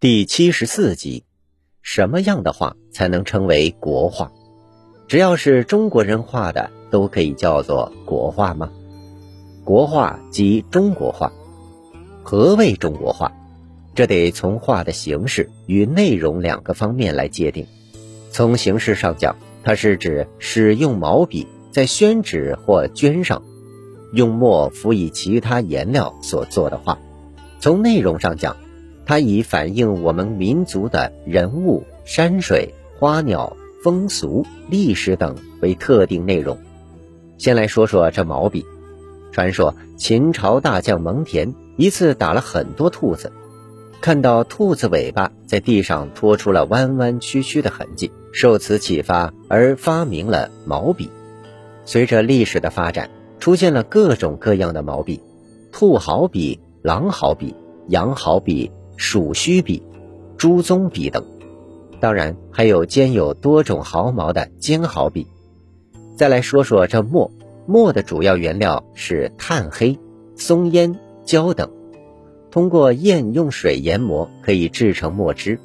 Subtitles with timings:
[0.00, 1.24] 第七十四集：
[1.82, 4.30] 什么样的画才能称为国画？
[5.08, 8.70] 只要是中国人画的，都可以叫做国画吗？
[9.64, 11.32] 国画即中国画。
[12.22, 13.32] 何谓中国画？
[13.96, 17.66] 这得从画的形式与内容两个方面来界定。
[18.30, 23.42] 从形式上讲，它是指使用毛笔在宣纸或绢上，
[24.12, 27.00] 用墨辅以其他颜料所做的画。
[27.58, 28.56] 从内容上讲，
[29.08, 36.58] 它以反映我们民族的人物、山水、花鸟、风俗、历史等为特定内容。
[37.38, 38.66] 先来说说这毛笔。
[39.32, 43.32] 传说秦朝大将蒙恬一次打了很多兔子，
[44.02, 51.10] 看到兔子尾巴在地上拖出了弯弯曲曲的痕迹，受此启发而发明了毛笔。
[51.86, 53.08] 随着历史的发展，
[53.40, 55.22] 出现了各种各样的毛笔，
[55.72, 57.54] 兔毫笔、狼毫笔、
[57.86, 58.70] 羊毫笔。
[58.98, 59.80] 鼠须笔、
[60.36, 61.24] 猪鬃笔等，
[62.00, 65.26] 当然还有兼有多种毫毛的尖毫笔。
[66.16, 67.30] 再来说说这墨，
[67.64, 69.96] 墨的主要原料是炭黑、
[70.34, 71.70] 松烟、胶等，
[72.50, 75.60] 通过砚用水研磨可以制成墨汁。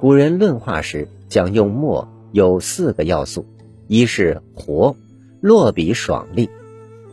[0.00, 3.44] 古人论画时讲用墨有四个要素：
[3.88, 4.96] 一是活，
[5.42, 6.48] 落笔爽利，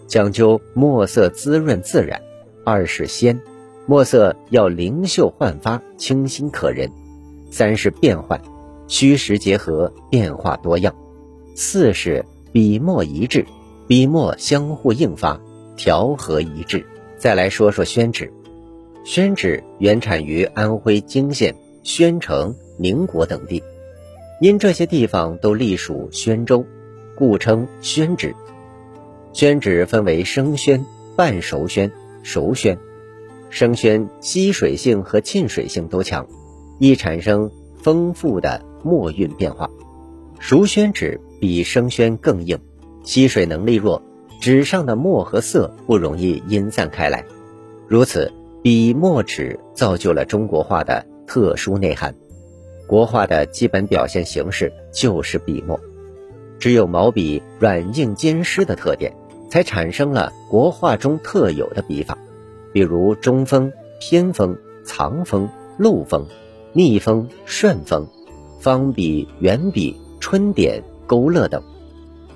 [0.08, 2.21] 讲究墨色滋润自然；
[2.63, 3.38] 二是鲜。
[3.92, 6.88] 墨色要灵秀焕发、清新可人；
[7.52, 8.39] 三是变换，
[8.88, 10.94] 虚实结合，变化多样；
[11.58, 13.45] 四是笔墨一致，
[13.89, 15.38] 笔墨相互映发，
[15.75, 16.86] 调和一致。
[17.17, 18.31] 再来说说宣纸，
[19.03, 23.61] 宣纸原产于安徽泾县、宣城、宁国等地，
[24.39, 26.66] 因这些地方都隶属宣州，
[27.17, 28.33] 故称宣纸。
[29.33, 30.86] 宣纸分为生宣、
[31.17, 31.92] 半熟宣、
[32.23, 32.80] 熟宣。
[33.52, 36.25] 生宣吸水性和沁水性都强，
[36.80, 39.69] 易产生丰富的墨韵变化。
[40.39, 42.58] 熟宣纸比生宣更硬，
[43.03, 44.02] 吸水能力弱，
[44.39, 47.26] 纸上的墨和色不容易阴散开来。
[47.87, 48.31] 如此，
[48.64, 52.15] 笔墨纸造就了中国画的特殊内涵。
[52.87, 55.77] 国画的基本表现形式就是笔墨，
[56.58, 59.14] 只有毛笔软硬兼施的特点，
[59.49, 62.17] 才产生了国画中特有的笔法。
[62.73, 66.26] 比如中锋、偏锋、藏锋、漏锋、
[66.73, 68.08] 逆锋、顺锋、
[68.59, 71.61] 方笔、圆笔、春点、勾勒等，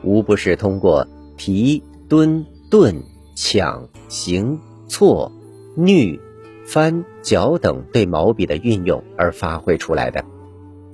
[0.03, 1.07] 无不是通过
[1.37, 3.03] 提、蹲、顿、
[3.35, 5.31] 抢、行、错、
[5.75, 6.19] 逆、
[6.65, 10.23] 翻、角等对毛笔的运用而发挥出来的。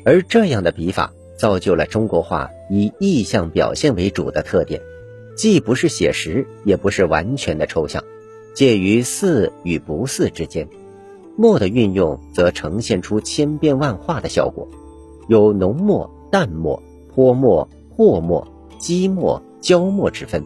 [0.03, 4.81] 而这样的笔法，造就了中国画以意象表现为主的特点，
[5.35, 8.03] 既不是写实，也不是完全的抽象。
[8.53, 10.67] 介于似与不似之间，
[11.37, 14.67] 墨的运用则呈现出千变万化的效果，
[15.27, 16.81] 有浓墨、淡墨、
[17.13, 18.45] 泼墨、和墨、
[18.77, 20.43] 积墨、焦墨之分。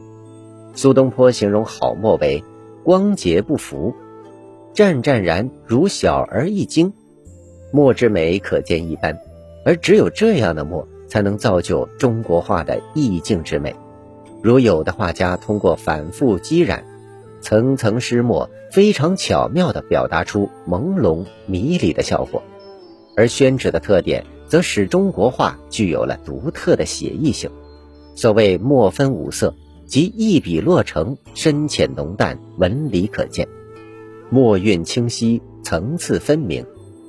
[0.73, 2.43] 苏东坡形容好墨为
[2.83, 3.93] 光洁不浮，
[4.73, 6.93] 湛湛然如小儿一惊，
[7.71, 9.17] 墨之美可见一斑。
[9.65, 13.75] 而只有这样的墨，才能造就中国画的意境之美。
[14.43, 16.83] 如有的画家通过反复积染。
[17.45, 22.41] 层层施墨，非常巧妙地表达出朦胧迷离的效果，
[23.15, 27.51] 而宣纸的特点则使中国画具有了独特的写意性。
[28.15, 29.53] 所谓墨分五色，
[29.85, 33.47] 即一笔落成，深浅浓淡，纹理可见，
[34.31, 36.65] 墨韵清晰，层次分明。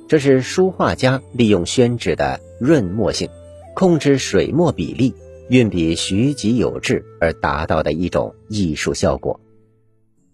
[0.07, 3.27] 这是书画家利用宣纸的润墨性，
[3.73, 5.15] 控制水墨比例，
[5.49, 9.39] 运笔徐疾有致而达到的一种艺术效果。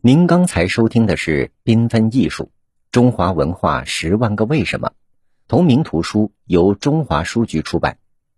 [0.06, 2.52] 您刚才收听的是《缤纷艺术：
[2.92, 4.90] 中华文化十万个为什么》，
[5.48, 7.98] 同名图书由中华书局出版，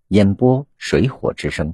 [0.10, 1.74] 演播水火之声。